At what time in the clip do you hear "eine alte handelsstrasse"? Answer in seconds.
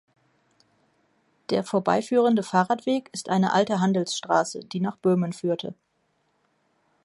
3.29-4.61